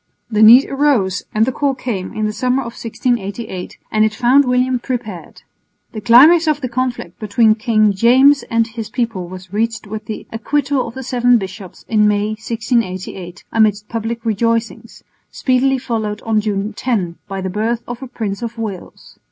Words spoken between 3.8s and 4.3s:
and it